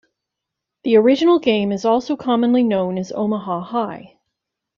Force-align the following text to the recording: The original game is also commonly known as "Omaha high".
The 0.83 0.95
original 0.95 1.37
game 1.37 1.71
is 1.71 1.85
also 1.85 2.15
commonly 2.17 2.63
known 2.63 2.97
as 2.97 3.11
"Omaha 3.11 3.61
high". 3.65 4.17